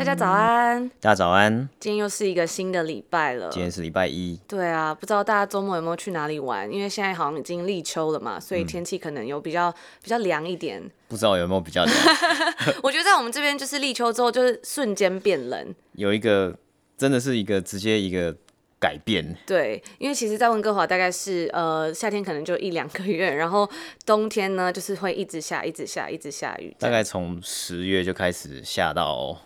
[0.00, 0.88] 大家早安！
[0.98, 1.68] 大家早安！
[1.78, 3.50] 今天又是一个新的礼拜了。
[3.50, 4.40] 今天是礼拜一。
[4.48, 6.72] 对啊，不知道大家周末有没有去哪里玩？
[6.72, 10.82] 因为现在好像已经立秋了嘛，所以天气可能有比较、嗯、比较凉一点。
[11.06, 11.94] 不知道有没有比较凉？
[12.82, 15.74] 我觉得在我们这边就是立秋之后，就是瞬间变冷。
[15.92, 16.56] 有一个
[16.96, 18.34] 真的是一个直接一个
[18.78, 19.36] 改变。
[19.46, 23.68] 对，因为其实，在温哥华大概是呃夏天可能就一两个月，然后
[24.06, 26.74] 冬天呢就是会一直下，一直下，一直下雨。
[26.78, 29.36] 大概从十月就开始下到。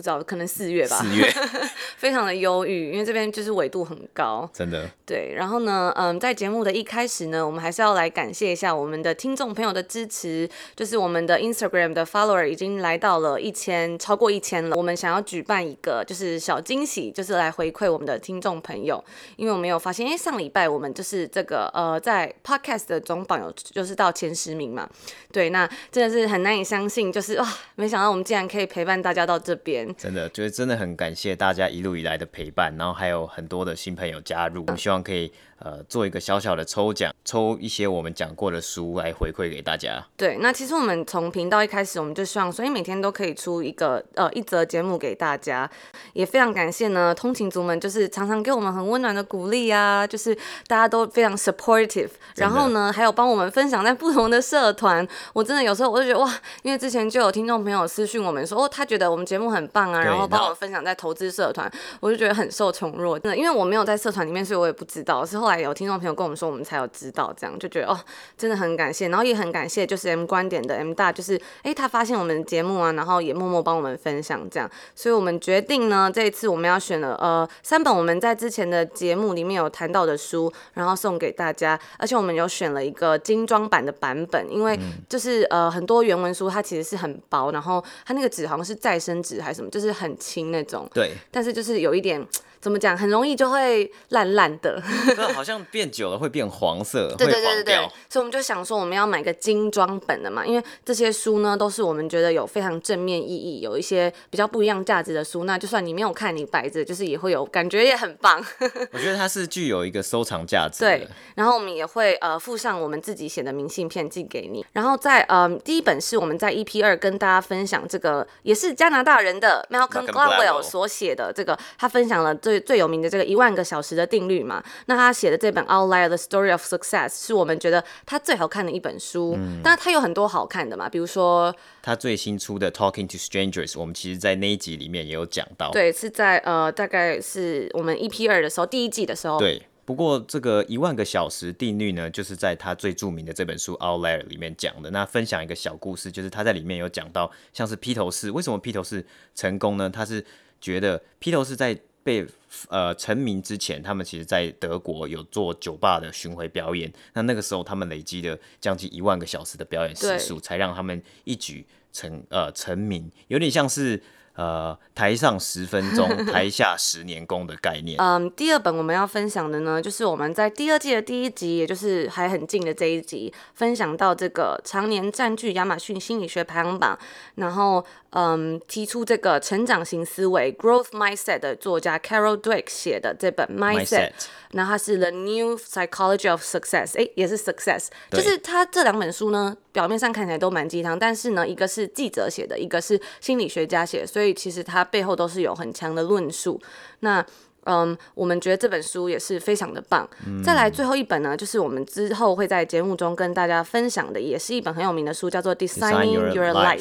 [0.00, 0.96] 不知道，可能四月吧。
[0.96, 1.30] 四月，
[1.98, 4.88] 非常的忧郁，因为这边就是纬度很高，真的。
[5.04, 14.74] 对，然后呢，嗯，在节目的一开始呢，我们还是要来感谢一下我们的听众朋友的支持，就是我们的 Instagram 的 follower 已经来到了一千，超过一千了。
[14.74, 19.04] 我们想要举办一个就是小惊喜，就是来回馈我们的听众朋友，
[19.36, 24.88] 因为我们有发现，哎，上礼拜我们就是这个呃，在 Podcast 的总榜有就是到前十名嘛，
[25.30, 29.89] 对，那真的是很难以相信，就是哇，没想到我们竟然可以陪伴大家到这边。
[29.96, 35.32] 真的，就是真的很感谢大家一路以来的陪伴，然后还有很多的新朋友加入，我们希望可以。
[35.62, 40.02] 呃，做一个小小的抽奖，抽一些我们讲过的书来回馈给大家。
[40.16, 45.70] 对，那其实我们从频道一开始，我们就希望，所以每天都可以出一个呃一则节目给大家，
[46.14, 50.34] 也非常感谢呢，通勤族们就是常常给我们很温暖的鼓励啊，就是
[50.66, 55.06] 大家都非常 supportive，然后呢，还有帮我们分享在不同的社团。
[55.34, 63.18] 我真的有时候我就觉得哇，因为之前就有听众朋友私讯我们说，哦，他觉得我们节目很棒啊，然后帮我们分享在投资社团，我就觉得很受宠若。
[63.18, 68.00] 真的，因为我没有在社团里面，所以我也不知道，是后来有听众朋友跟我们说，我们才有知道，这样就觉得哦，
[68.38, 84.78] 真的很感谢，然后也很感谢，就是 M 观点的 M 大，就是哎，他发现我们节目啊，然后也默默帮我们分享这样，所以我们决定呢，这一次我们要选了呃三本我们在之前的节目里面有谈到的书，然后送给大家，而且我们有选了一个精装版的版本，因为
[85.08, 92.24] 就是呃很多原文书它其实是很薄，然后它那个纸好像是再生纸还是什么，就是很轻那种，对，但是就是有一点。
[92.60, 92.96] 怎么讲？
[92.96, 94.82] 很容易就会烂烂的，
[95.34, 97.76] 好像变久了会变黄色，对对对对对。
[98.08, 105.44] 所以我们就想说，我们要买个精装本的嘛，因为这些书呢都是我们觉得有非常正面意义，有一些比较不一样价值的书。
[105.44, 108.44] 那就算你没有看，你摆着就是也会有感觉，也很棒。
[108.92, 110.80] 我觉得它是具有一个收藏价值。
[110.80, 114.64] 对，然后我们也会呃附上我们自己写的明信片寄给你。
[114.72, 139.62] 然后在呃第一本是我们在 EP 二跟大家分享这个，也是加拿大人的 Malcolm Gladwell 所写的这个，他分享了最最有名的这个一万个小时的定律嘛，那他写的这本《Outlier: The Story of Success》是我们觉得他最好看的一本书，嗯，但是他有很多好看的嘛，比如说他最新出的《Talking to Strangers》，我们其实在那一集里面也有讲到，对，是在呃大概是我们 EP 二的时候，第一季的时候，对。
[139.86, 144.88] 不过这个一万个小时定律呢，就是在他最著名的这本书《Outlier》里面讲的。
[144.92, 149.90] 那分享一个小故事，就是他在里面有讲到，像是披头士为什么披头士成功呢？
[149.90, 150.24] 他是
[150.60, 151.76] 觉得披头士在
[152.10, 152.26] 被
[152.68, 156.92] 呃成名之前，他们其实在德国有做酒吧的巡回表演。
[157.12, 164.02] 那那个时候，他们累积了将近一万个小时的表演时数，才让他们一举成呃成名，有点像是。
[164.34, 168.00] 呃，台上十分钟， 台下十年功的概念。
[168.00, 176.98] 嗯，第二本我们要分享的呢，就是我们在第二季的第一集，也就是还很近的这一集，分享到这个常年占据亚马逊心理学排行榜，
[177.34, 184.10] 然后嗯，提出这个成长型思维 （growth mindset） 的作家 Carol Dweck 写的这本 Mindset，
[184.52, 196.60] 那它是 The New Psychology of Success，哎，也是 Success，就是它这两本书呢，表面上看起来都蛮鸡汤，但是呢，一个是记者写的，一个是心理学家写的，所以其实它背后都是有很强的论述。
[196.98, 197.24] 那
[197.64, 200.06] 嗯，我们觉得这本书也是非常的棒。
[200.26, 200.42] 嗯。
[200.42, 206.78] 再来最后一本呢，就是我们之后会在节目中跟大家分享的，也是一本很有名的书，叫做《Designing Your, Your Life》。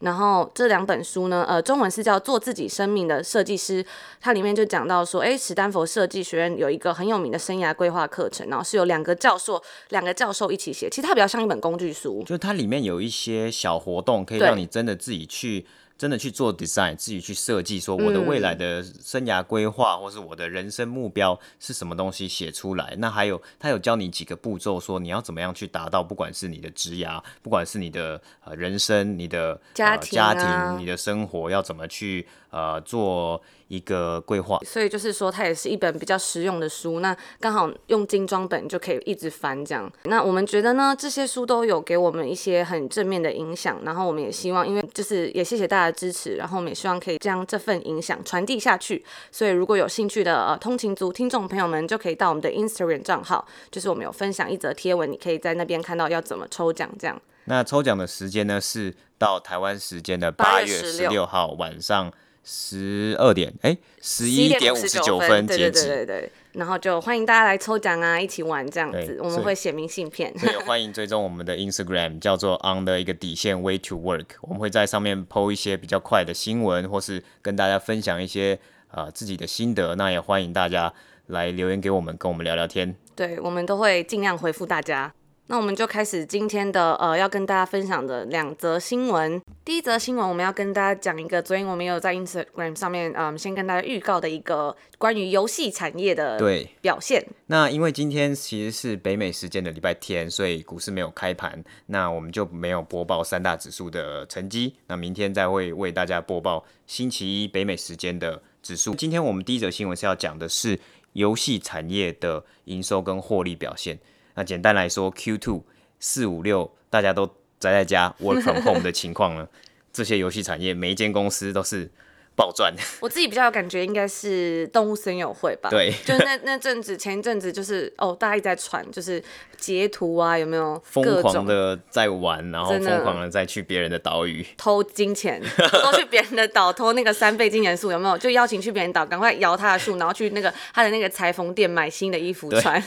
[0.00, 3.82] 然后这两本书呢，呃，中文是叫《做自己生命的设计师》，
[4.20, 15.66] 它里面就讲到说，哎，史丹佛设计学院有一个很有名的生涯规划课程，然后是有两个教授，两个教授一起写，其实它比较像一本工具书，就它里面有一些小活动，可以让你真的自己去。
[15.98, 22.94] 真的去做 design，自己去设计，说我的未来的生涯规划，或是我的人生目标是什么东西写出来。
[22.98, 32.26] 那还有他有教你几个步骤，说你要怎么样去达到，不管是你的职涯，不管是你的呃人生，你的家庭、啊、呃、家庭，你的生活要怎么去。
[32.56, 34.58] 呃做一个规划。
[34.64, 37.00] 所以就是说，它也是一本比较实用的书。
[37.00, 39.92] 那刚好用精装本就可以一直翻这样。
[40.04, 43.78] 那我们觉得呢，这些书都有给我们一些很正面的影响。
[43.84, 49.04] 然后我们也希望，因为就是也谢谢大家的支持，然后我们也希望可以将这份影响传递下去。
[49.30, 57.20] 所以如果有兴趣的呃通勤族听众朋友们，就可以到我们的 Instagram 账号，就是我们有分享一则贴文，你可以在那边看到要怎么抽奖这样。
[57.48, 62.12] 那抽奖的时间呢，是到台湾时间的八月十六号晚上
[62.48, 65.88] 十二点，哎，十一点五十九分截止。
[65.88, 70.32] 对对对，然后就欢迎大家来抽奖啊，一起玩这样子，我们会写明信片。
[70.38, 78.56] 所以 欢迎追踪我们的 Instagram，叫做 On 的一个底线 Way to Work，我们会在上面 po 一些比较快的新闻，或是跟大家分享一些
[78.92, 79.96] 呃自己的心得。
[79.96, 80.94] 那也欢迎大家
[81.26, 82.94] 来留言给我们，跟我们聊聊天。
[83.16, 85.12] 对，我们都会尽量回复大家。
[85.48, 89.40] 那我们就开始今天的呃，要跟大家分享的两则新闻。
[89.64, 97.24] 第一则新闻，我们要跟大家讲一个，昨天我们有在 Instagram 上面，嗯，先跟大家预告的一个关于游戏产业的对表现。
[97.46, 104.74] 那因为今天其实是北美时间的礼拜天，所以股市没有开盘，那我们就没有播报三大指数的成绩。
[104.88, 108.96] 那明天再会为大家播报星期一北美时间的指数。
[108.96, 110.76] 今天我们第一则新闻是要讲的是
[111.12, 113.96] 游戏产业的营收跟获利表现。
[114.36, 115.62] 那简单来说，Q2
[115.98, 117.26] 四五六大家都
[117.58, 119.48] 宅在家 work from home 的情况呢，
[119.92, 121.90] 这些游戏产业每一间公司都是。
[122.36, 122.70] 暴赚！
[123.00, 125.70] 我自己比较有感觉，应该是动物森友会吧。
[125.70, 129.24] 对，就那那阵子，前一阵子就是哦，大家一直在传，就是
[129.56, 135.42] 截图啊，有没有疯狂的在玩，然后疯狂的再去别人的岛屿偷金钱，
[135.82, 138.18] 偷去别人的岛偷那个三倍金元树，有没有？
[138.18, 142.78] 就邀请去别人岛，赶快摇他的树，然后去那个他的那个裁缝店买新的衣服穿。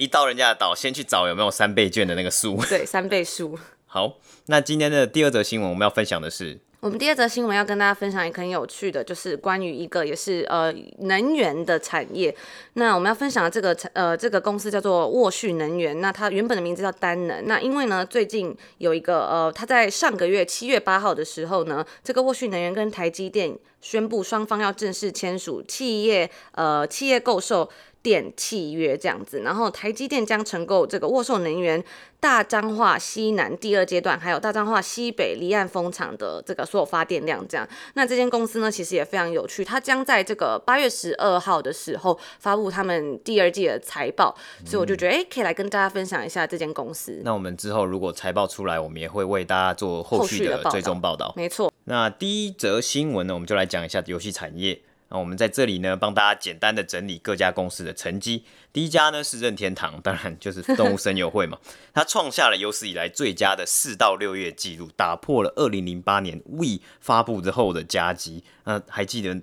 [0.00, 2.56] 一一到人家的岛，先去找有没有三倍券的那个数。
[2.70, 3.58] 对，三倍数。
[3.86, 4.14] 好，
[4.46, 6.58] 那今天的第二则新闻，我们要分享的是。
[6.80, 12.34] 我们第二则新闻要跟大家分享一个很有趣的，就是关于一个也是呃能源的产业。
[12.72, 16.00] 那我们要分享的这个呃这个公司叫做沃旭能源。
[16.00, 17.46] 那它原本的名字叫丹能。
[17.46, 27.68] 那因为呢最近有一个呃，它在上个月七月八号的时候呢，这个沃旭能源跟台积电宣布双方要正式签署企业呃企业购售。
[28.02, 31.82] 电契约这样子，然后台积电将承购这个沃寿能源
[32.18, 37.46] 大彰化西南第二阶段，还有大彰化西北离岸风场的这个所有发电量。
[37.46, 47.20] 这样，那这间公司呢，其实也非常有趣，它将在这个八月十二号的时候发布他们第二季的财报，所以我就觉得，哎，可以来跟大家分享一下这间公司。
[47.24, 51.32] 那我们之后如果财报出来，我们也会为大家做后续的追踪报道。
[51.36, 51.70] 没错。
[51.84, 54.80] 那第一则新闻呢，我们就来讲一下游戏产业。
[55.10, 58.44] 那我们在这里呢，帮大家简单的整理各家公司的成绩。
[58.72, 61.58] 第一家呢是任天堂，当然就是动物森友会嘛。
[61.92, 68.44] 它创下了有史以来最佳的四到六月记录，打破了二零零八年 Wii 发布之后的佳绩。
[68.64, 69.40] 那还记得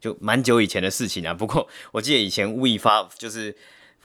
[0.00, 1.32] 就蛮久以前的事情啊。
[1.32, 3.56] 不过我记得以前 Wii 发就是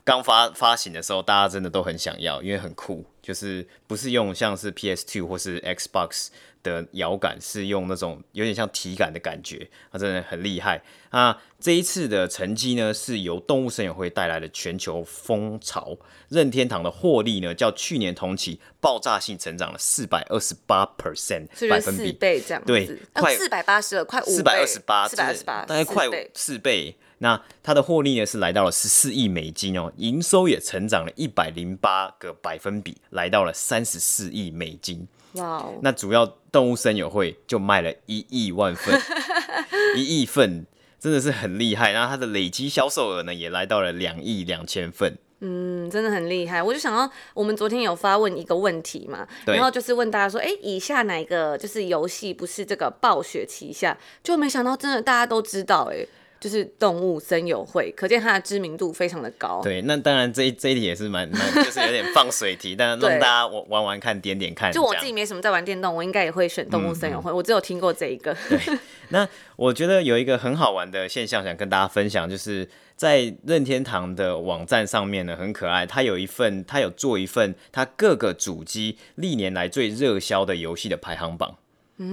[0.04, 6.28] 刚发发行的时候，大家真的都很想要，因为很酷，就是不是用像是 PS Two 或是 Xbox。
[6.66, 11.36] 的摇杆是用那种有点像体感的感觉，啊，真的很厉害那！
[11.58, 15.96] 这一次的成绩呢，是由动物森友会带来的全球风潮。
[16.28, 26.96] 任天堂的获利呢，较去年同期爆炸性成长了四百二十八 percent 百分比，倍这样对，快四百八十二，快四百二十八，四百二十八，大概快四倍。
[27.18, 35.08] 那它的获利呢，是来到了十四亿美金哦，营收也成长了一百零八个百分比，来到了三十四亿美金。
[35.36, 35.74] 哇哦！
[35.82, 39.00] 那主要动物森友会就卖了一亿万份，
[39.96, 40.66] 一亿份
[40.98, 41.92] 真的是很厉害。
[41.92, 45.16] 然后它的累积销售额呢，也来到了两亿两千份。
[45.40, 46.62] 嗯，真的很厉害。
[46.62, 53.96] 我就想到，我们昨天有发问一个问题嘛，然后就是问大家说，哎，以下哪个就是游戏不是这个暴雪旗下？
[54.22, 56.06] 就没想到，真的大家都知道，哎。
[56.46, 59.60] 就是动物森友会，可见它的知名度非常的高。
[59.64, 64.70] 对，那当然这一这一题也是蛮蛮，就是有点放水题，但 让大家玩玩玩看，点点看。
[64.70, 67.32] 就我自己没什么在玩电动，我应该也会选动物森友会。
[67.32, 68.32] 嗯嗯，我只有听过这一个。
[68.48, 68.60] 对，
[69.08, 81.56] 那我觉得有一个很好玩的现象，想跟大家分享，就是在任天堂的网站上面呢，很可爱，它有一份，它有做一份它各个主机历年来最热销的游戏的排行榜。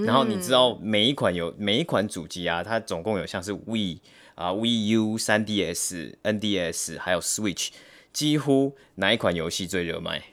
[0.05, 3.97] 然后你知道每一款有每一款主机啊，它总共有像是 Wii
[4.35, 7.69] 啊、Wii U、3DS、NDS 还有 Switch，
[8.11, 10.23] 几乎哪一款游戏最热卖？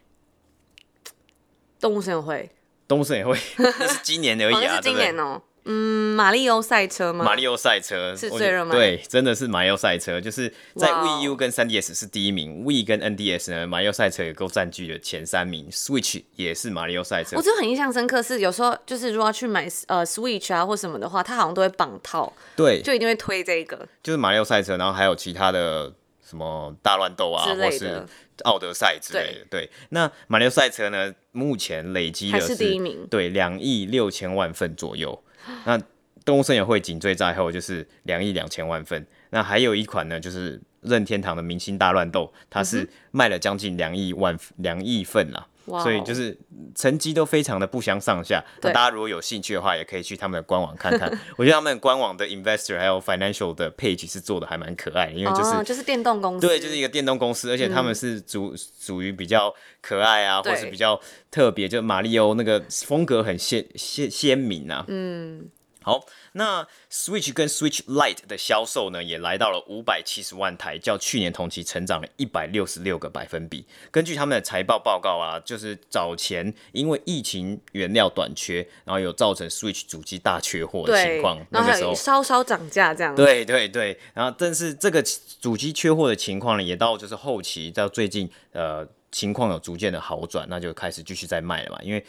[1.78, 2.50] 动物森友会。
[2.88, 5.40] 动物森友会， 那是今年而已啊，哦、是今年哦。
[5.40, 7.24] 对嗯，马里奥赛车吗？
[7.24, 17.36] 马里奥赛车是最热门，对，真的是马里奥赛车，就是在 Wii U 跟 3DS 是第一名，Wii 跟 NDS 呢，马里奥赛车也都占据了前三名，Switch 也是马里奥赛车。
[17.36, 25.92] 我就很印象深刻，是有时候就是如果要去买呃 Switch 啊或什么的话，它好像都会绑套，对，就一定会推这个，就是马里奥赛车，然后还有其他的
[26.28, 28.04] 什么大乱斗啊，或是
[28.42, 29.46] 奥德赛之类的。
[29.48, 35.22] 对，对，那马里奥赛车呢，目前累积的是第一名，对，两亿六千万份左右。
[35.64, 35.80] 那
[36.25, 39.06] 动物森友会紧追在后，就是两亿两千万份。
[39.30, 45.47] 那还有一款呢，就是任天堂的明星大乱斗，它是卖了将近两亿万两亿份啦。
[45.70, 45.82] Wow.
[45.82, 46.36] 所以就是
[46.74, 48.44] 成绩都非常的不相上下。
[48.62, 51.08] 那大家如果有兴趣的话，也可以去他们的官网看看。
[51.36, 61.00] 我觉得他们官网的 investor 还有 financial 的 page 是做的还蛮可爱的，因为就是、oh, 就是电动公司，对，就是一个电动公司，而且他们是属属于比较可爱啊，或是比较
[61.30, 64.84] 特别，就马里欧那个风格很鲜鲜鲜明啊。
[64.88, 65.48] 嗯。
[65.82, 73.64] 好，那 Switch 跟 Switch Lite 的销售呢，也来到了五百七十万台，较去年同期成长了一百六十六个百分比。
[73.90, 83.14] 根据他们的财报报告啊，就是早前因为疫情原料短缺，然后有造成 Switch 主机大缺货的情况，那个时候稍稍涨价这样。
[83.14, 85.02] 对对对，然后但是这个
[85.40, 92.04] 主机缺货的情况呢，也到就是后期到最近呃情况有逐渐的好转，那就开始继续在卖了嘛，因为。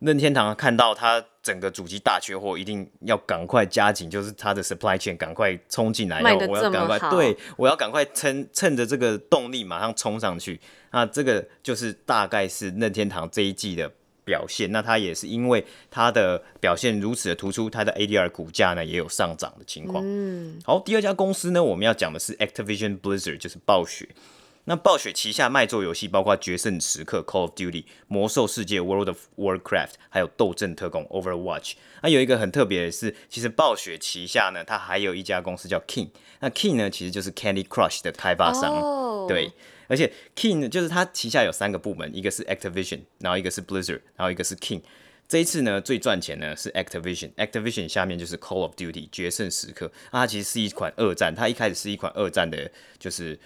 [0.00, 10.58] 任天堂看到它整个主机大缺货，一定要赶快加紧，就是它的 supply chain 赶快冲进来，我要赶快对，我要赶快趁趁着这个动力马上冲上去。
[10.90, 13.92] 那这个就是大概是任天堂这一季的
[14.24, 14.72] 表现。
[14.72, 20.02] 那它也是因为它的表现如此的突出，它的 ADR 股价呢也有上涨的情况。
[20.06, 24.08] 嗯，好，第二家公司呢，我们要讲的是 Activision Blizzard，就是暴雪。
[24.66, 31.74] 那暴雪旗下卖座游戏包括《决胜时刻》（Call of Duty）、《魔兽世界》（World of Warcraft） 还有《斗阵特工》（Overwatch）。
[32.02, 36.08] 那有一个很特别的是，其实暴雪旗下呢，它还有一家公司叫 King。
[36.40, 38.74] 那 King 呢，其实就是 Candy Crush 的开发商。
[38.74, 39.28] Oh.
[39.28, 39.52] 对，
[39.86, 44.80] 而且 King 就是它旗下有三个部门，一个是 Activision，然后一个是 Blizzard，然后一个是 King。
[45.28, 47.34] 这一次呢，最赚钱呢是 Activision。
[47.34, 49.86] Activision 下面就是 Call of Duty《决胜时刻》。
[50.10, 53.38] 那它其实是一款二战，它一开始是一款二战的，就是。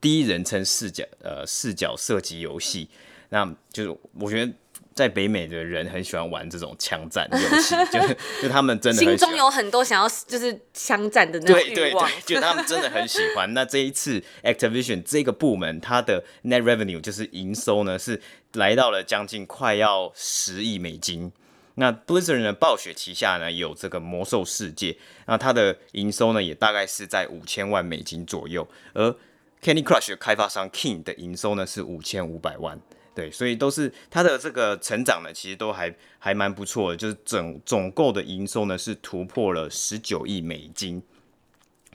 [0.00, 2.88] 第一人称视角，呃，视角射击游戏，
[3.30, 4.52] 那就是我觉得
[4.94, 13.52] 在北美的人很喜欢玩这种枪战游戏， 就是就他们真的很心中有很多想要就是枪战的那种欲望，对对对，就他们真的很喜欢。
[13.54, 18.20] 那这一次 Activision 这个部门，它的 Net Revenue 就是营收呢，是
[18.54, 21.32] 来到了将近快要十亿美金。
[21.74, 29.14] 那 Blizzard 呢，暴雪旗下呢有这个魔兽世界，那它的营收呢也大概是在五千万美金左右，而
[29.62, 32.80] Candy Crush 的开发商 King 的营收呢是五千五百万，
[33.14, 41.02] 对，所以都是它的这个成长呢，其实都还还蛮不错的，就是总总购的营收呢是突破了十九亿美金。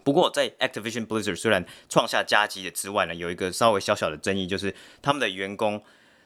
[0.04, 5.84] 不过在 Activision Blizzard 虽然创下佳绩的之外呢，有一个稍微小小的争议，就是他们的员工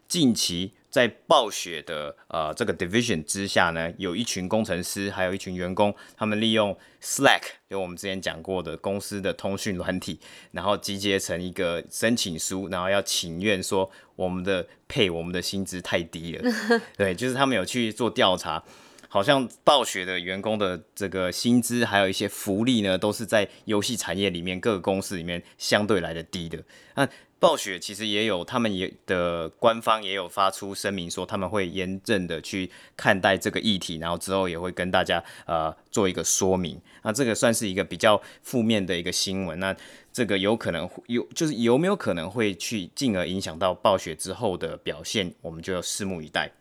[0.08, 0.74] 近期。
[0.98, 10.20] 在暴雪的呃这个 division 之下呢，有一群工程师，还有一群员工，他们利用 Slack，就我们之前讲过的公司的通讯软体，
[10.54, 16.51] 然后集结成一个申请书，然后要请愿说我们的 pay 我们的薪资太低了。
[16.98, 18.63] 对，就是他们有去做调查，
[19.08, 26.58] 好像暴雪的员工的这个薪资还有一些福利呢，都是在游戏产业里面各个公司里面相对来的低的。
[26.96, 27.08] 那
[27.39, 36.82] 暴雪其实也有，他们也的官方也有发出声明说，他们会严正的去看待这个议题，然后之后也会跟大家呃做一个说明。
[37.03, 39.75] 那这个算是一个比较负面的一个新闻，那
[40.12, 46.51] 这个有可能有就是有没有可能会去进而影响到暴雪之后的表现，我们就要拭目以待。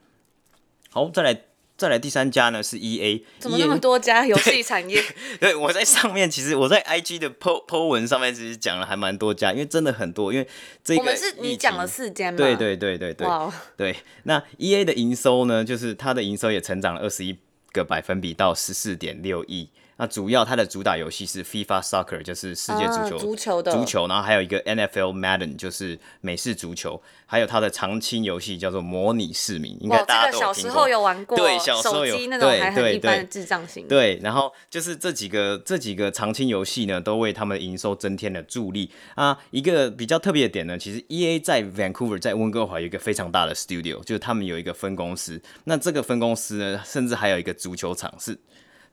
[0.91, 1.56] 好，再来。
[1.77, 5.03] 再来第三家呢是 E A，怎么那么多家游戏产业？
[5.39, 10.49] 对， 对，我在上面其实我在 I G 的 po po 文上面其实讲了还蛮多家，因为真的很多，因为
[10.83, 12.39] 这个我们是你讲了四间嘛？
[12.39, 17.37] 对对对对对，哇，对，那 E A 的营收呢，就是它的营收也成长了二十一
[17.73, 19.69] 个百分比到十四点六亿。
[19.99, 33.89] 那主要它的主打游戏是 FIFA Soccer，就是世界足球，啊、足球的足球，然后还有一个 NFL Madden，就是美式足球，还有它的常青游戏叫做模拟市民，应该大家都小时候有玩过，对，小时候有手机那种还很一般的智障型。
[33.89, 39.39] 对，然后就是这几个这几个常青游戏呢，都为他们的营收增添了助力啊。
[39.51, 45.41] 一个比较特别的点呢，其实 EA 在 Vancouver，在温哥华有一个非常大的 studio，就是他们有一个分公司。
[45.65, 48.39] 那这个分公司呢，甚至还有一个足球场是。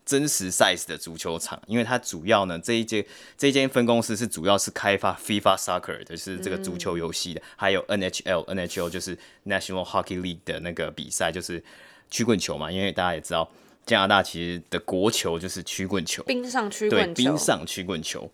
[0.05, 3.05] 真实 size 的足球场，因为它主要呢，这一间
[3.37, 11.63] 这一间分公司是主要是开发 FIFA Soccer 的，是这个足球游戏的，嗯、还有 NHL，NHL 就是 National Hockey League 的那个比赛，就是
[12.09, 12.71] 曲棍球嘛。
[12.71, 13.49] 因为大家也知道，
[13.85, 18.31] 加拿大其实的国球就是曲棍球，冰上曲棍对，球，冰上曲棍球。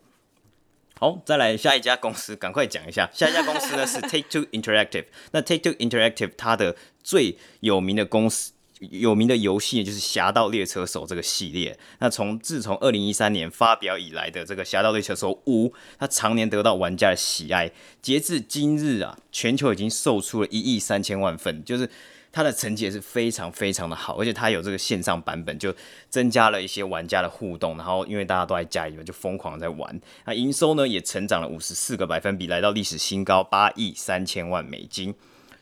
[1.00, 3.10] 好，再来下一家公司，赶快讲一下。
[3.14, 5.06] 下一家公司呢是 Take Two Interactive。
[5.32, 11.77] 那 Take Two Interactive 它的最有名的公司、有名的游戏就是《侠盗猎车手》这个系列。
[12.00, 15.67] 那从自从二零一三年发表以来的这个《侠盗猎车手五》，
[15.98, 17.71] 它常年得到玩家的喜爱。
[18.01, 21.89] 截至今日啊，全球已经售出了一亿三千万份，就是。
[22.31, 25.74] 它的成绩也是非常非常的好，而且它有这个线上版本，就
[26.12, 27.75] 增加了一些玩家的互动。
[27.75, 30.00] 然后因为大家都在家里面，就疯狂在玩。
[30.25, 35.15] 那营收呢也成长了五十四个百分比，来到历史新高八亿三千万美金。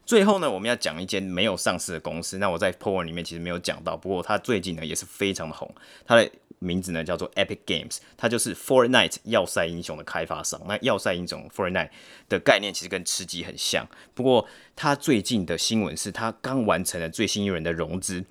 [0.08, 2.38] 最后呢，我们要讲一间没有上市的公司。
[2.38, 5.70] 那我在 po 文里面其实没有讲到，不过它最近呢也是非常的红。
[6.06, 10.62] 它的名字呢叫做 Epic Games，它就是 Fortnite 要塞英雄的开发商。
[10.66, 11.90] 那要塞英雄 Fortnite
[12.30, 14.48] 的概念其实跟吃鸡很像，不过
[14.78, 18.24] 它最近的新闻是它刚完成了最新一轮的融资，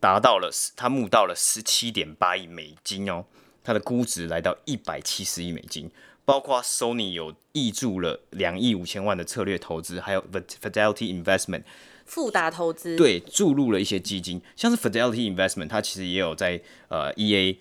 [0.00, 3.24] 达到了它募到了十七点八亿美金哦，
[3.62, 5.88] 它的估值来到一百七十亿美金，
[6.24, 11.62] 包括 Sony 有挹注了两亿五千万的策略投资，还有 Fidelity Investment。
[12.04, 17.56] 富达投资对注入了一些基金，像是 Fidelity Investment，它其实也有在呃 EA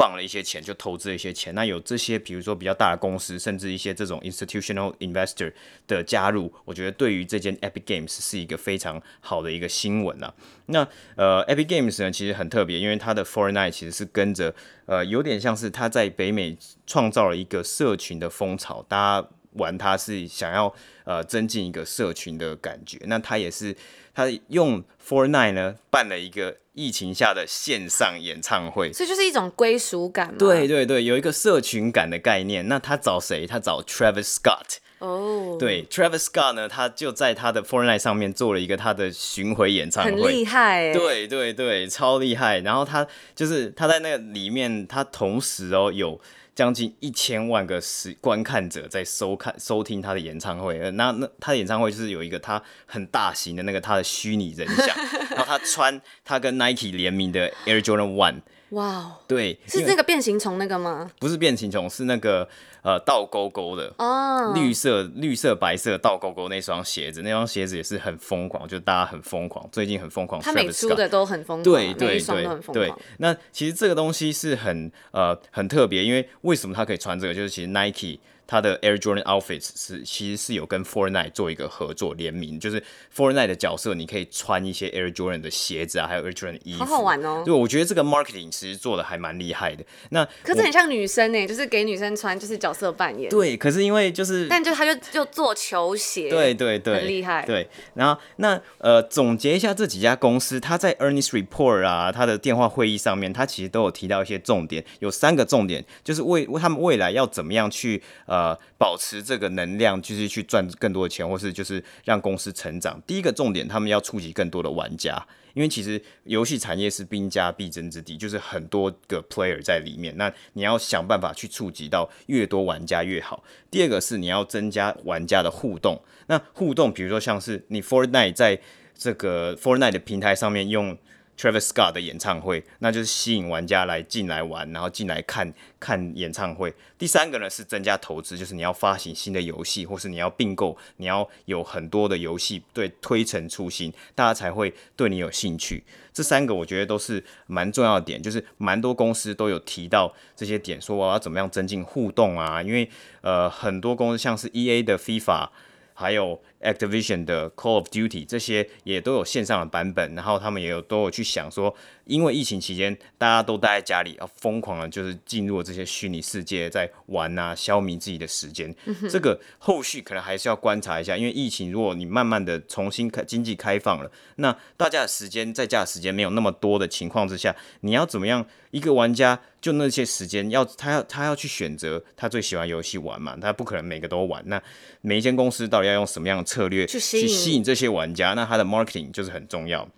[0.00, 1.54] 放了一些钱，就投资了一些钱。
[1.54, 5.52] 那有这些比如说比较大的公司，甚至一些这种 institutional investor
[5.86, 10.32] 的加入，我觉得对于这间 Epic Games 是一个非常好的一个新闻啊。
[10.66, 14.54] 那呃 Epic Games 呢，其实很特别，因为它的 Fortnite 其实是跟着
[14.86, 19.28] 呃有点像是它在北美创造了一个社群的风潮，大家。
[19.54, 23.74] 玩它是想要呃增进一个社群的感觉，那它也是
[24.20, 30.36] 它用 Fortnite 呢办了一个疫情下的线上演唱会，所以就是一种归属感。
[30.36, 32.68] 对对对，有一个社群感的概念。
[32.68, 33.46] 那他找谁？
[33.46, 34.76] 他找 Travis Scott。
[34.98, 40.92] 哦，对，Travis Scott 呢，他就在他的 Fortnite 上面做了一个他的巡回演唱会，很厉害。
[40.92, 42.60] 对对对，超厉害。
[42.60, 46.20] 然后他就是他在那个里面，他同时哦有。
[46.60, 54.94] 将近一千万个是观看者在收看收听他的演唱会，那那他的演唱会就是有一个他很大型的那个他的虚拟人像，
[55.34, 58.42] 然后他穿他跟 Nike 联名的 Air Jordan One。
[58.70, 61.10] 哇哦，对，是那个变形虫那个吗？
[61.18, 62.48] 不是变形虫，是那个
[62.82, 70.40] 呃倒勾勾的哦，绿色绿色白色倒勾勾那双鞋子，那双鞋子也是很疯狂，就大家很疯狂，最近很疯狂。
[70.40, 72.94] 他每出的都很疯狂，对对对对，对。
[73.18, 77.34] 那其实这个东西是很呃很特别，因为为什么他可以穿这个？
[77.34, 78.18] 就是其实 Nike。
[78.50, 82.82] 他的 Air Jordan Outfits 是其实是有跟 Fortnite 做一个合作联名，就是
[83.14, 87.44] Fortnite 的角色，你可以穿一些 Air Jordan 的鞋子啊，还有 Air Jordan 的衣服，好好玩哦。
[87.44, 89.84] 对，我觉得这个 marketing 其实做的还蛮厉害的。
[90.08, 93.30] 那可是很像女生呢，就是给女生穿，就是角色扮演。
[93.30, 97.44] 对，可是因为就是，但就他就就做球鞋，对对对，很厉害。
[97.46, 109.22] 对，然后那呃总结一下这几家公司，他在 Earnest Report 啊，他的电话会议上面，他其实都有提到一些重点，有三个重点，就是为为他们未来要怎么样去呃呃保持。
[109.22, 113.00] 这个能量就是去赚更多的钱，或是就是让公司成长。
[113.06, 115.24] 第一个重点，他们要触及更多的玩家，
[115.54, 120.16] 因为其实游戏产业是兵家必争之地，就是很多个 player 在里面。
[120.16, 123.44] 那你要想办法去触及到越多玩家越好。
[123.70, 126.00] 第二个是你要增加玩家的互动。
[126.28, 128.58] 那互动，比如说像是你 Fortnite 在
[128.96, 130.96] 这个 Fortnite 的平台上面用。
[131.40, 136.74] Travis Scott 的演唱会，那就是吸引玩家来进来玩，然后进来看看演唱会。
[136.98, 145.82] 第三个呢是增加投资，就是你要发行新的游戏，或是你要并购，你要有很多的游戏对推陈出新，大家才会对你有兴趣。
[146.12, 152.62] 这三个我觉得都是蛮重要的点，就是蛮多公司都有提到这些点，说我要怎么样增进互动啊？
[152.62, 152.86] 因为
[153.22, 155.48] 呃很多公司像是 EA 的 FIFA。
[155.92, 168.74] 还有 Activision 的 Call of Duty 这些也都有线上的版本，然后他们也有都有去想说，因为疫情期间大家都待在家里，要疯狂的就是进入这些虚拟世界在玩啊，消弭自己的时间。
[169.08, 178.46] 这个后续可能还是要观察一下，因为疫情如果你慢慢的重新开经济开放了，那大家的时间在家的时间没有那么多的情况之下，你要怎么样？
[178.70, 184.40] 一个玩家就那些时间要他要他要去选择他最喜欢游戏玩嘛，他不可能每个都玩。
[184.46, 184.62] 那
[185.00, 188.34] 每一间公司到底要用什么样的策略去吸引这些玩家？
[188.34, 189.88] 那他的 marketing 就是很重要。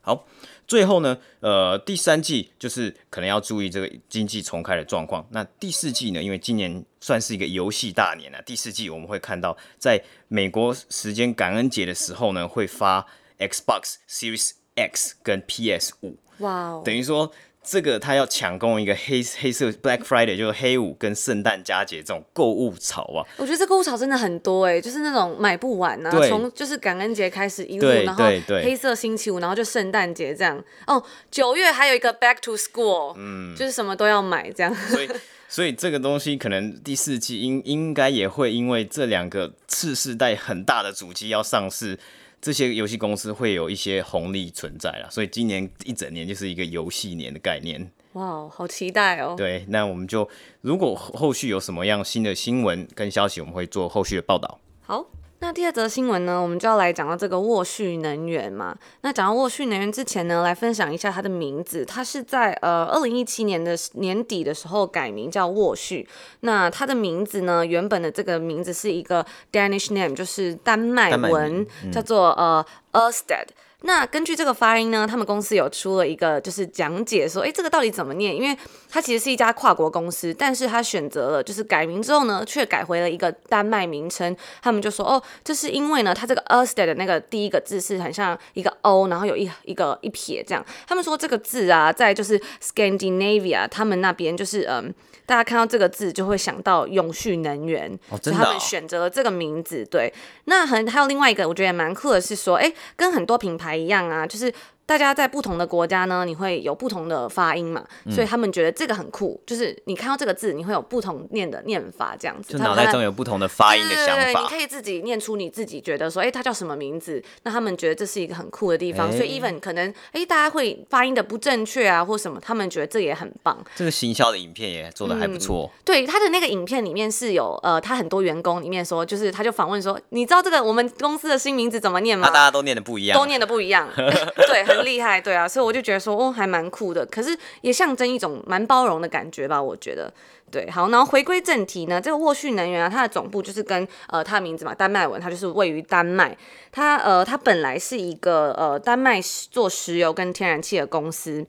[0.00, 0.24] 好，
[0.68, 5.26] 最后呢，呃，第三季就是可能要注意这个经济重开的状况。
[5.32, 13.04] 那第四季呢，因为今年算是一个游戏大年啊，第四季我们会看到，在美国时间感恩节的时候呢，会发
[13.40, 16.16] Xbox Series X 跟 PS 五。
[16.38, 17.32] 哇哦，等于说。
[17.66, 23.26] 这个他要抢攻一个黑黑色 Black Friday，就是黑五跟圣诞佳节这种购物潮啊。
[23.36, 30.62] 我觉得这购物潮真的很多哎、欸，就是那种买不完啊，从就是感恩节开始一路，然后黑色星期五，然后就圣诞节这样。
[30.86, 34.72] 哦，九月还有一个 Back to School，嗯，就是什么都要买这样。
[34.72, 35.10] 所以，
[35.48, 41.98] 所以这个东西可能第四季应应该也会因为这两个次世代很大的主机要上市。
[42.40, 47.90] 这些游戏公司会有一些红利存在啦，所以今年一整年就是一个游戏年的概念。
[48.12, 49.34] 哇，好期待哦！
[49.36, 50.28] 对，那我们就
[50.60, 54.60] 如果后续有什么样新的新闻跟消息，我们会做后续的报道。
[54.80, 55.04] 好。
[55.38, 58.76] 那第二则新闻呢，我们就要来讲到这个沃旭能源嘛。
[59.02, 61.84] 那讲到沃旭能源之前呢，来分享一下它的名字。
[61.84, 66.08] 它是在呃二零一七年的年底的时候改名叫沃旭。
[66.40, 73.48] 那它的名字呢，原本的这个名字是一个 Danish name，就是丹麦文，嗯、叫做呃 Ørsted。
[73.82, 78.34] 那根据这个发音呢，他们公司有出了一个就是讲解说，哎，这个到底怎么念？
[78.34, 78.56] 因为
[78.90, 84.34] 它其实是一家跨国公司，但是它选择了就是改名之后呢，却改回了一个丹麦名称。
[84.62, 90.64] 他们就说，哦，这是因为呢，它这个 Ørsted 的那个第一个字是很像一个 O，然后有一一个一撇这样。
[90.86, 94.92] 他们说这个字啊，在就是 Scandinavia，他们那边就是嗯，
[95.26, 99.84] 大家看到这个字就会想到永续能源，哦，真的哦，所以他们选择了这个名字。
[99.84, 100.12] 对，
[100.44, 103.76] 那很还有另外一个，我觉得也蛮酷的是说，哎，跟很多品牌。
[103.76, 104.52] 一样啊，就是。
[104.86, 112.52] 大家在不同的国家呢，你会有不同的发音嘛，嗯、所以他们觉得这个很酷，就是你看到这个字，你会有不同念的念法，这样子。
[112.52, 114.14] 就脑袋中有不同的发音的想法。
[114.14, 117.22] 对对对，你可以自己念出你自己觉得说，哎、欸，它叫什么名字？
[117.42, 123.58] 那他们觉得这是一个很酷的地方，欸、所以 even 可能，哎、欸，大家会发音的不正确啊，或什么，他们觉得这也很棒。
[123.74, 125.82] 这个行销的影片也做的还不错、嗯。
[125.84, 132.28] 对，他的那个影片里面是有，呃，他很多员工里面说，就是他就访问说，你知道这个我们公司的新名字怎么念吗？
[132.28, 135.48] 啊、大家都念的不一样，都念的不一样， 对，很厉害，对啊。
[135.48, 140.12] 所以我就觉得说，哦，还蛮酷的，可是也象征一种蛮包容的感觉吧，我觉得。
[140.48, 146.38] 对，好，然后回归正题呢，这个沃旭能源啊，它的总部就是跟呃它的名字嘛，丹麦文，它就是位于丹麦。
[146.70, 151.44] 它呃，它本来是一个呃丹麦做石油跟天然气的公司。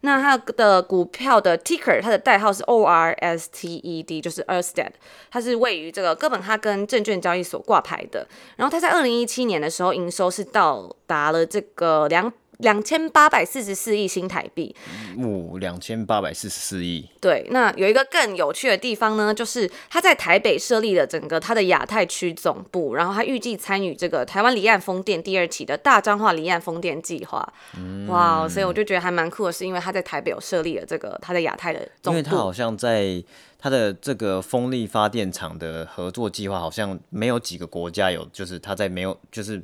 [0.00, 4.90] 那它的股票的 ticker，它的代号是 O R S T E D，就是 Ørsted。
[5.30, 8.26] 它是位于这个哥本哈根证券交易所挂牌的。
[8.56, 12.30] 然后它在二零一七年的时候，营收是到达了这个两。
[12.62, 14.74] 两千八百四十四亿新台币，
[15.16, 17.08] 五两千八百四十四亿。
[17.20, 27.52] 对，那有一个更有趣的地方呢，就是他在台北设立了整个他的亚太区总部，然后他预计参与这个台湾离岸风电第二期的大彰化离岸风电计划。
[27.76, 33.22] 嗯、哇，所以我就觉得还蛮酷的，是因为他在台北有设立了这个他的亚太的总部，因为他好像在
[33.58, 39.62] 他的这个风力发电厂的合作计划，好像没有几个国家有，就是他在没有，就是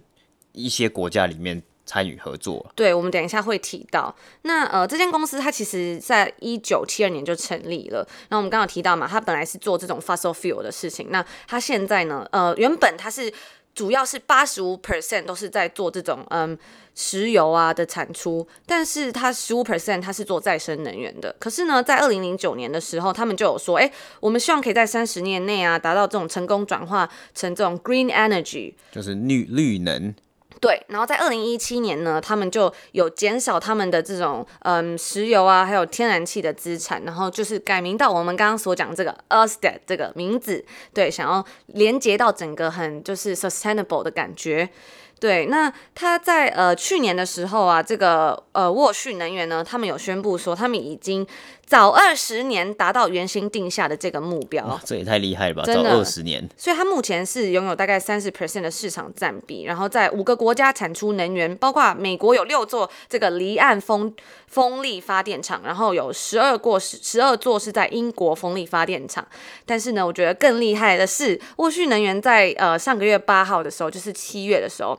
[0.52, 1.62] 一些国家里面。
[1.86, 4.14] 参与合作，对，我们等一下会提到。
[4.42, 8.06] 那呃，这间公司它其实在一九七二年就成立了。
[8.28, 11.08] 那我们刚刚有提到嘛，它本来是做这种 fossil fuel 的事情。
[11.10, 13.32] 那它现在呢，呃，原本它是
[13.72, 16.58] 主要是八十五 percent 都是在做这种嗯
[16.96, 21.34] 石油啊的产出，但是它十五 percent 它是做再生能源的。
[21.38, 30.12] 可是呢，在二零零九年的时候，他们就有说，哎，我们希望可以在三十年内啊，达到这种成功转化成这种 green energy，就是绿绿能。
[30.60, 40.64] 对，然后在二零一七年呢，他们就有减少他们的这种嗯石油啊，还有天然气的资产，然后就是改名到我们刚刚所讲这个 Ørsted 这个名字，
[40.94, 44.70] 对，想要连接到整个很就是 sustainable 的感觉。
[45.18, 51.26] 对，那他在呃去年的时候啊，这个呃沃旭能源呢，他们有宣布说，他们已经
[51.66, 55.64] 早二十年达到原先定下的这个目标，这也太厉害了吧！
[55.64, 64.14] 早二十年，所以它目前是拥有大概三十 percent 的市场占比，然后在五个国家产出能源，包括美国有六座这个离岸风
[64.46, 69.26] 风力发电厂，然后有十二过十十二座是在英国风力发电厂。
[69.64, 74.96] 但是呢，我觉得更厉害的是，沃旭能源在呃上个月八号的时候，就是七月的时候。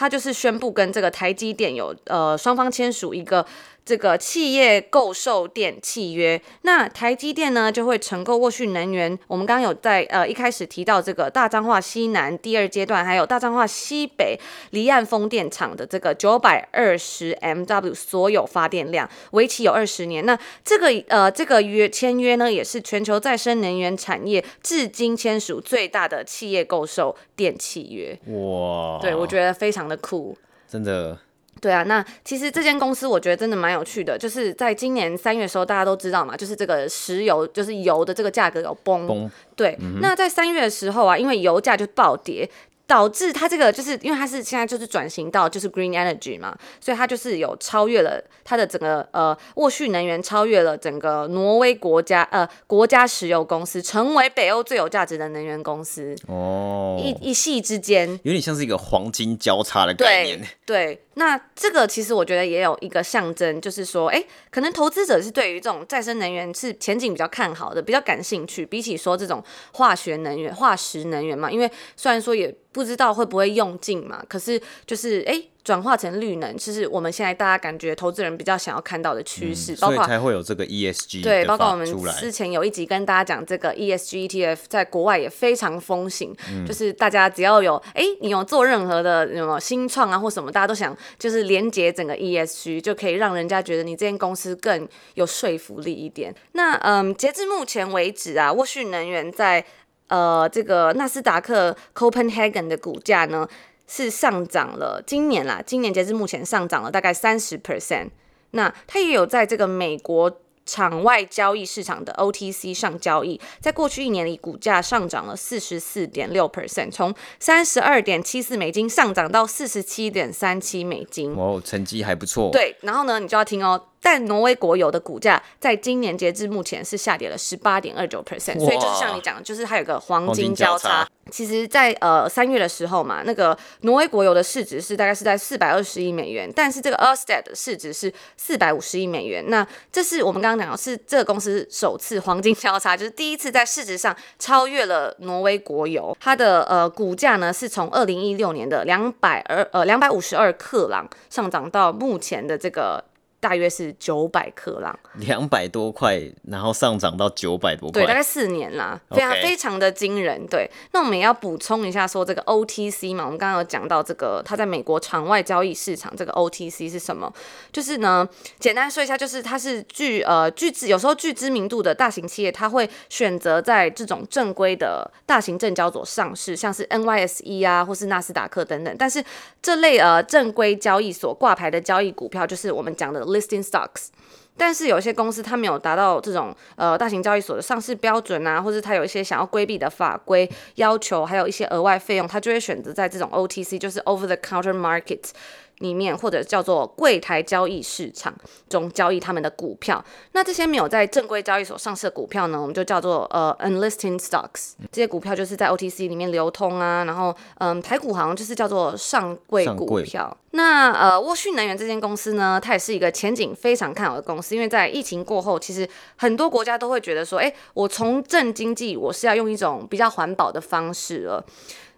[0.00, 3.44] 他就是宣布跟这个台积电有呃双方签署一个
[3.88, 9.18] 这个企业购售电契约，那台积电呢就会承购沃旭能源。
[9.26, 14.38] 我们刚刚有在呃一开始提到这个大彰化西南第二阶段，还有大彰化西北
[14.72, 20.26] 离岸风电场的这个九百二十 MW 所有发电量，为期有二十年。
[20.26, 28.12] 那这个呃这个约签约呢，也是全球再生能源产业至今签署最大的企业购售电契约。
[28.26, 30.36] 哇，对，我觉得非常的酷，
[30.68, 31.18] 真的。
[31.60, 39.06] 对啊，那其实这间公司我觉得真的蛮有趣的，就是在今年三月的时候，大家都知道嘛，就是这个石油，就是油的这个价格有崩。
[39.06, 39.30] 崩。
[39.56, 42.48] 对，嗯、那在三月的时候啊，因为油价就暴跌，
[42.88, 60.40] 导致它这个就是因为它是现在就是转型到就是 green energy 嘛，所以它就是有超越了它的整个呃沃旭能源超越了整个挪威国家呃国家石油公司，成为北欧最有价值的能源公司哦，一一系之间有点像是一个黄金交叉的概念。
[60.64, 72.54] 对，对，那这个其实我觉得也有一个象征，就是说，哎，可能投资者是对于这种再生能源是前景比较看好的，比较感兴趣，比起说这种化学能源、化石能源嘛，因为虽然说也。
[72.72, 74.22] 不知道会不会用尽嘛？
[74.28, 81.86] 可是就是哎，转化成绿能，其实我们现在大家感觉投资人比较想要看到的趋势，嗯、包括才会有这个 ESG 对，包括我们
[82.18, 96.34] 之前有一集跟大家讲这个 ESG ETF，在国外也非常风行，嗯、就是大家只要有哎，你有做任何的什么新创啊或什么，大家都想就是连接整个 ESG，就可以让人家觉得你这间公司更有说服力一点。
[96.52, 99.64] 那嗯，截至目前为止啊，沃旭能源在。
[100.08, 103.46] 呃，这个纳斯达克 Copenhagen 的股价呢
[103.86, 108.10] 是上涨了，今年啦，今年截至目前上涨了大概三十 percent。
[108.52, 121.34] 那它也有在这个美国场外交易市场的 OTC 上交易，在过去一年里，股价上涨了四十四点六 percent，从三十二点七四美金上涨到四十七点三七美金。
[121.34, 122.50] 哦，成绩还不错。
[122.50, 123.82] 对，然后呢，你就要听哦。
[124.00, 131.06] 但挪威国油的股价在今年截至目前是下跌了十八点二九 percent，所以就是像你讲的，就是它有个黄金交叉。
[131.30, 139.44] 其实在，在呃三月的时候嘛，那个挪威国油的市值是大概是在四百二十亿美元，但是这个 Ørsted 的市值是四百五十亿美元。
[139.48, 146.16] 那这是我们刚刚讲的是这个公司首次黄金交叉，就是第一次在市值上超越了挪威国油。
[146.18, 153.04] 它的呃股价呢是从二零一六年的两百二呃两百五十二克朗上涨到目前的这个。
[153.40, 160.44] 大约是九百克朗，两百多块，然后上涨到九百多块，对，大概四年啦，非常.非常的惊人。
[160.48, 167.32] 对，那我们也要补充一下，说这个 OTC 嘛，我们刚刚有讲到这个，它在美国场外交易市场，这个 OTC 是什么？
[167.70, 178.96] 就是呢，简单说一下，就是它是具呃具知有时候具知名度的大型企业，它会选择在这种正规的大型证交所上市，像是 NYSE 啊，或是纳斯达克等等。
[178.98, 179.24] 但是
[179.62, 183.27] 这类呃正规交易所挂牌的交易股票，就是我们讲的。
[183.28, 184.08] Listing stocks，
[184.56, 195.30] 但是有些公司它没有达到这种呃大型交易所的上市标准啊，或者它有一些想要规避的法规要求，还有一些额外费用，它就会选择在这种 OTC，就是 Over the Counter Market。
[195.78, 198.34] 里面或者叫做柜台交易市场
[198.68, 204.72] 中交易他们的股票，那这些没有在正规交易所上市的股票呢，我们就叫做呃 unlisted stocks。
[204.90, 210.36] 这些股票就是在 OTC 里面流通啊，然后嗯台股好像就是叫做上柜股票。
[210.52, 221.44] 那呃沃旭能源这间公司呢，它也是一个前景非常看好的公司，因为在疫情过后，其实很多国家都会觉得说，哎，我重振经济，我是要用一种比较环保的方式了。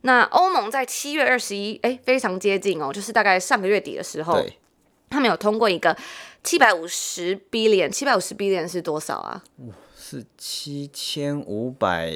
[0.03, 4.45] 那欧盟在七月二十一，哎，非常接近哦，就是大概上个月底的时候，
[5.09, 5.97] 他们有通过一个
[6.43, 9.43] 七百五十 billion，七百五十 billion 是多少啊？
[9.97, 12.11] 是七千五百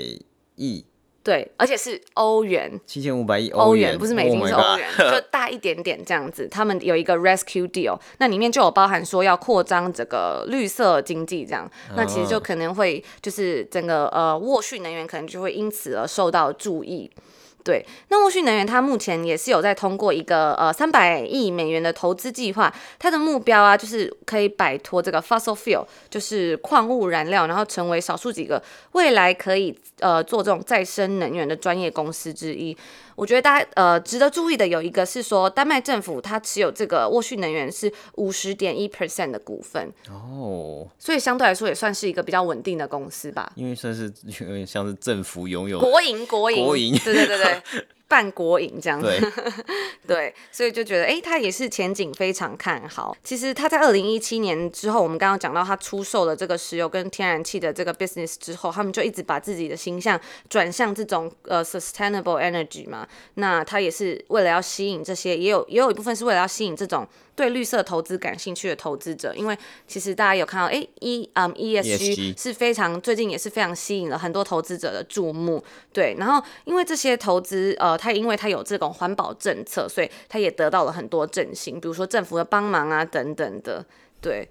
[0.56, 0.86] 亿。
[1.22, 6.46] 对，而且是欧元，七千五百亿欧元，不是美金，oh、是欧元， 就大一点点这样子。
[6.46, 17.10] 他们有一个 rescue deal，那里面就有包含说要扩张这个绿色经济这样，那其实就可能会就是整个呃沃旭能源可能就会因此而受到注意。
[17.64, 32.76] 对，那沃旭能源它目前也是有在通过一个呃三百亿美元的投资计划，它的目标啊就是可以摆脱这个 fossil fuel，就是矿物燃料，然后成为少数几个未来可以呃做这种再生能源的专业公司之一。
[33.16, 43.52] 我觉得大家呃值得注意的有一个是说，丹麦政府它持有这个沃旭能源是五十点一 percent 的股份哦，所以相对来说也算是一个比较稳定的公司吧。
[43.54, 47.53] 因为算是有点像是政府拥有国营国营国营，对对对对。
[48.06, 49.32] 半国营这样子，对，
[50.06, 53.16] 对，所以就觉得，哎，它也是前景非常看好。
[53.24, 63.08] 其实它在二零一七年之后，我们刚刚讲到它出售了这个石油跟天然气的这个 business 之后，他们就一直把自己的形象转向这种呃 sustainable energy 嘛。
[63.34, 67.08] 那它也是为了要吸引这些，也有也有一部分是为了要吸引这种。
[67.36, 76.14] 对绿色投资感兴趣的投资者，因为其实大家有看到，哎，E 嗯 ESG 是非常最近也是非常吸引了很多投资者的注目，对。
[76.18, 83.84] 然后因为这些投资，呃，它因为它有这种环保政策，所以它也得到了很多振兴，比如说政府的帮忙啊等等的，
[84.20, 84.48] 对。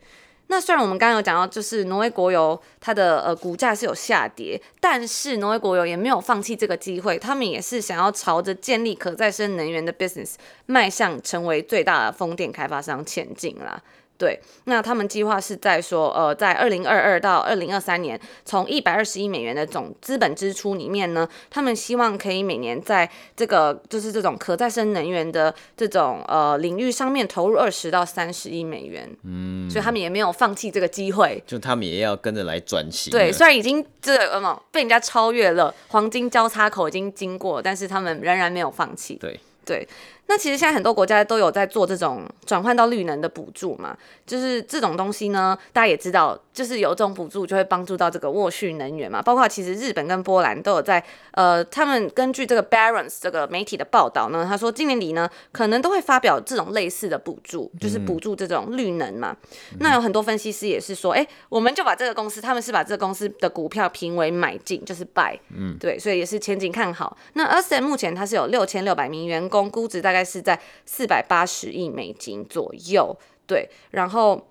[0.48, 10.36] 那虽然我们刚刚有讲到，就是挪威国油它的呃股价是有下跌，但是挪威国油也没有放弃这个机会，他们也是想要朝着建立可再生能源的 business
[10.68, 13.82] 迈向成为最大的风电开发商前进啦。
[14.16, 29.10] 对，那他们计划是在说，呃，在二零二二到二零二三年，从一百二十亿美元的总资本支出里面呢，他们希望可以每年在这个就是这种可再生能源的这种呃领域上面投入二十到三十亿美元。
[29.24, 33.12] 嗯，所以他们也没有放弃这个机会，就他们也要跟着来转型。
[33.12, 39.16] 对，虽然已经这个什么被人家超越了，黄金交叉口已经经过，但是他们仍然没有放弃。
[39.16, 39.86] 对对。
[40.28, 49.22] 那其实现在很多国家都有在做这种转换到绿能的补助嘛，就是这种东西呢，大家也知道，就是有这种补助就会帮助到这个沃旭能源嘛。
[49.22, 59.36] 包括其实日本跟波兰都有在，呃，他们根据这个 Barron's 这个媒体的报道呢，他说今年底呢可能都会发表这种类似的补助，就是补助这种绿能嘛。
[59.74, 67.18] 嗯、那有很多分析师也是说，哎、欸，我们就把这个公司，他们是把这个公司的股票评为买进，就是 buy，嗯，对，所以也是前景看好。
[67.34, 70.24] 那 Ørsted 目前它是有六千六百名员工，估值大大概。
[70.34, 74.48] 是在四百八十亿美金左右，对，然后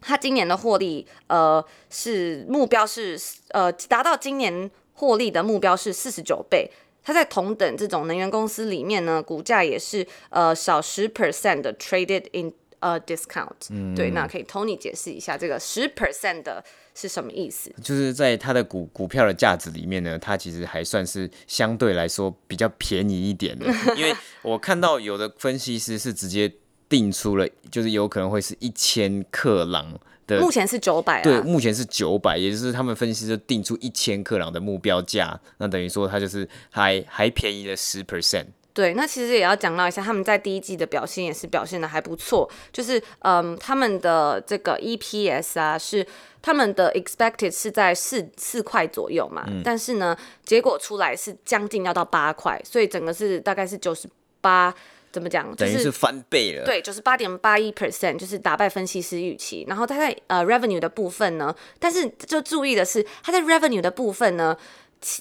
[0.00, 6.70] 他今年的获利，呃，是目标是呃达到今年获利的目标是四十九倍，
[7.02, 16.64] 他在同等这种能源公司里面呢，股价也是呃少十 percent 的 traded in 呃 discount，嗯，对，那可以 Tony 解释一下这个十 percent 的。
[16.92, 17.72] 是什么意思？
[17.82, 23.64] 就是在它的股股票的价值里面呢，它其实还算是相对来说比较便宜一点的。
[23.96, 26.52] 因为我看到有的分析师是直接
[26.90, 38.46] 定出了，就是有可能会是一千克朗的，目前是九百，对，目前是九百，也就是他们分析师就定出一千克朗的目标价，那等于说它就是还还便宜了十 percent。
[38.80, 46.06] 对，那其实也要讲到一下，他们在第一季的表现也是表现的还不错，就是嗯，他们的这个 EPS 啊，是
[46.40, 50.16] 他们的 expected 是在四四块左右嘛，嗯、但是呢，
[50.46, 54.08] 结果出来是将近要到八块，所以整个是大概是九十
[54.40, 54.74] 八，
[55.12, 55.54] 怎么讲？
[55.56, 56.64] 等于是翻倍了。
[56.64, 59.66] 对，九十八点八一 percent，就是打败分析师预期。
[59.68, 64.56] 然后他在呃 revenue 的部分呢，但是就注意的是，他在 revenue 的部分呢。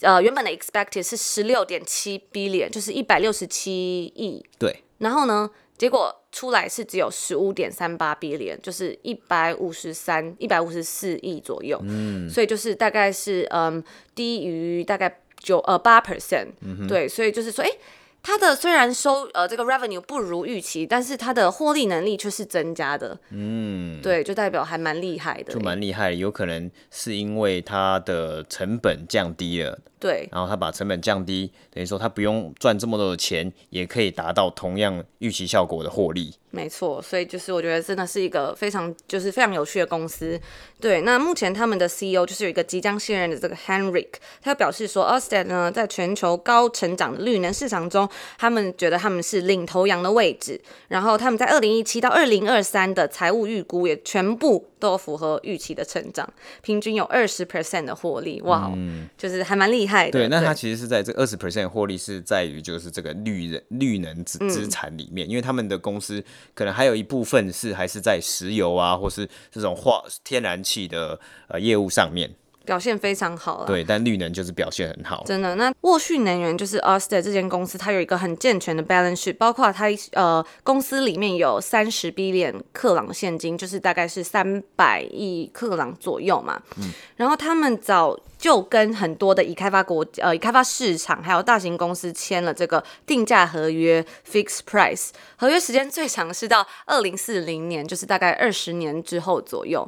[0.02, 4.46] 呃，原本的 expected 是十六点七 billion，就是一百六十七亿。
[4.58, 4.84] 对。
[5.00, 11.80] 然后呢，结果出来是只有十五点三八 billion，就是一百五十三、一百五十四亿左右。
[11.84, 12.30] 嗯。
[12.30, 16.48] 所以就是大概是嗯低于大概九呃八 percent。
[16.62, 16.88] 嗯哼。
[16.88, 17.72] 对，所以就是说，哎。
[18.21, 23.17] 它的虽然收呃这个 revenue 不如预期，但是它的获利能力却是增加的。
[23.32, 25.53] 嗯，对，就代表还蛮厉害的。
[25.53, 29.79] 就蛮厉害的，有可能是因为它的成本降低了。
[29.99, 30.27] 对。
[30.32, 36.34] 然后它把成本降低，等于说它不用赚这么多的钱，也可以达到同样预期效果的获利。
[36.51, 40.39] 没错，所以就是我觉得真的是一个非常就是非常有趣的公司。
[40.79, 44.07] 对，那目前他们的 CEO 就是有一个即将卸任的这个 Henrik，
[44.41, 50.59] 他表示说 a s t e d 呢在全球高成长的绿能市场中，他们觉得他们是领头羊的位置。
[50.88, 56.27] 然后他们在二零一七到二零二三的财务预估也全部都符合预期的成长，
[56.63, 60.12] 平均有二十 percent 的获利，哇，嗯、就是还蛮厉害的。
[60.12, 66.23] 对，那他其实是在这二十 percent 获利是在于就是这个绿人绿能资资产里面，嗯、因为他们的公司。
[66.54, 72.34] 可能还有一部分是还是在石油啊，或是这种化天然气的呃业务上面。
[72.69, 73.65] 表现非常好了。
[73.65, 75.23] 对，但绿能就是表现很好。
[75.25, 86.62] 真的，那沃旭能源就是 Ørsted 这间公司，它有一个很健全的 balance sheet，包括它呃公司里面有三十 billion 克朗现金，就是大概是三百亿克朗左右嘛。
[86.77, 86.91] 嗯。
[87.15, 88.15] 然后他们早。
[88.39, 99.86] 就跟很多的已开发国呃已开发市场还有大型公司签了这个定价合约 （fixed price），合约时间最长是到二零四零年，就是大概二十年之后左右。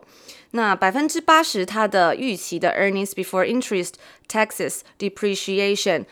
[0.51, 3.93] 那百分之八十它的预期的 earnings before interest,
[4.27, 6.05] taxes, depreciation,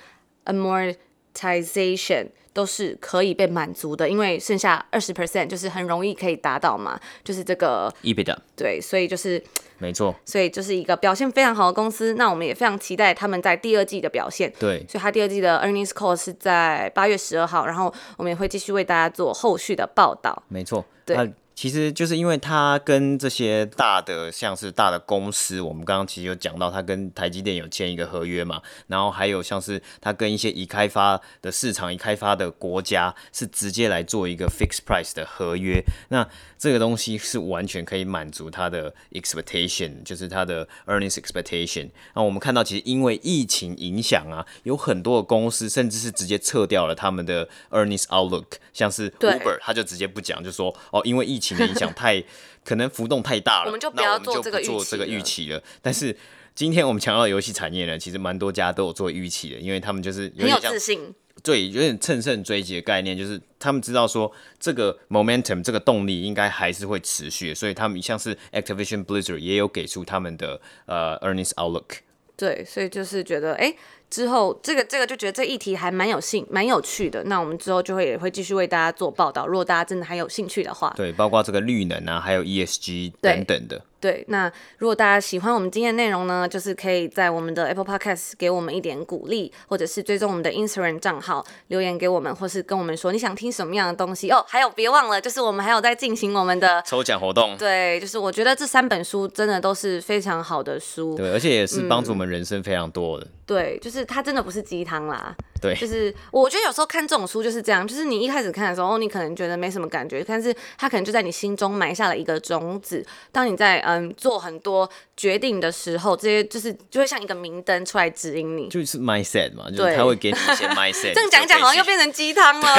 [0.45, 8.37] amortization 都是可以被满足的，因为剩下二十 percent 就是很容易可以达到嘛，就是这个 EBITDA。
[8.55, 9.41] 对，所以就是。
[9.81, 12.13] 没错，所以就是一个表现非常好的公司。
[12.15, 14.51] 那我们也非常期待他们在第二季的表现。
[14.59, 20.43] 对，所以他第二季的 earnings call 是在八月十二号，然后我们也会继续为大家做后续的报道。
[20.49, 21.15] 没错，对。
[21.59, 35.83] 其实就是因为他跟这些大的，像是大的公司，我们刚刚其实有讲到，他跟台积电有签一个合约嘛，然后还有像是他跟一些已开发的市场、已开发的国家，是直接来做一个 fixed price 的合约。
[36.07, 36.25] 那
[36.57, 41.89] 这个东西是完全可以满足他的 expectation，就是他的 earnings expectation。
[42.15, 51.48] 那我们看到，其实因为疫情影响啊，有很多的公司甚至是直接撤掉了他们的 earnings outlook，像是 Uber，他就直接不讲，就说哦，因为疫情。
[51.57, 52.23] 影响太
[52.63, 54.51] 可能浮动太大了，我们就不要做这
[54.97, 55.61] 个预期了。
[55.81, 56.15] 但是
[56.53, 71.99] 今天我们强调游戏产业呢，其实蛮多家都有做预期的，因为他们就是很有自信，对，有点乘胜追击的概念，就是他们知道说这个 momentum 这个动力应该还是会持续，所以他们像是 Activision Blizzard 也有给出他们的呃 earnings outlook。
[72.35, 73.73] 对，所以就是觉得，哎，
[74.09, 77.23] 之后这个这个就觉得这议题还蛮有兴蛮有趣的。
[77.25, 80.93] 那我们之后就会也会继续为大家做报道，如果大家真的还有兴趣的话。
[80.95, 83.81] 对，包括这个绿能啊，还有 ESG 等等的。
[83.99, 94.43] 对，那如果大家喜欢我们今天的内容呢，就是可以在我们的 Apple Podcast 给我们一点鼓励，或者是追踪我们的 Instagram 账号留言给我们，或是跟我们说你想听什么样的东西哦。
[94.47, 97.57] 还有别忘了，就是我们还有在进行我们的抽奖活动。
[97.57, 103.25] 对，就是我觉得这三本书真的都是非常好的书，对，而且也是帮助我们人生非常多的。
[103.25, 105.35] 嗯、对，就是它真的不是鸡汤啦。
[105.61, 113.05] 对，就是我觉得有时候看这种书就是这样，就是你一开始看的时候，你可能觉得没什么感觉，但是它可能就在你心中埋下了一个种子。
[113.31, 118.69] 当你在嗯做很多决定的时候，这些就是就会像一个明灯出来指引你。
[118.69, 121.11] 就是 mindset 嘛，就是他会给你一些 mindset。
[121.13, 122.75] 这样讲讲好像又变成鸡汤了。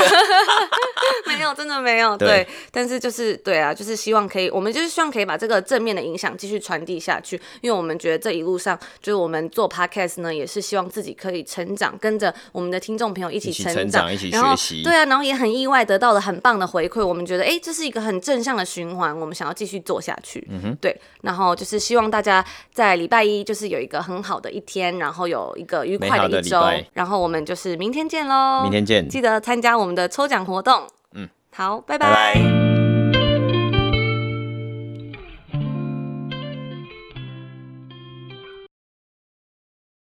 [1.27, 2.17] 没有，真的没有。
[2.17, 12.70] 对，对，但是就是对啊，就是希望可以，我们就是希望可以把这个正面的影响继续传递下去，因为我们觉得这一路上就是我们做 podcast 呢，也是希望自己可以成长，跟着我们。
[12.71, 17.05] 的听众朋友一起成长，一起学习，对啊，然后也很意外得到了很棒的回馈。
[17.05, 20.47] 我们觉得，哎，这是一个很正向的循环，我们想要继续做下去。
[20.51, 20.95] 嗯哼，对。
[21.23, 26.61] 然后就是希望大家在礼拜一就是有一个很好的一天，然后有一个愉快的一周。
[26.93, 28.63] 然后我们就是明天见喽！
[28.63, 30.87] 明天见，记得参加我们的抽奖活动。
[31.15, 32.07] 嗯，好，拜拜。
[32.07, 32.90] 拜拜。